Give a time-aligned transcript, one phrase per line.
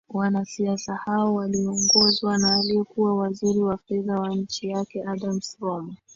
[0.09, 5.95] wanasiasa hao waliongozwa na aliyekuwa waziri wa fedha wa nchi yake adams roma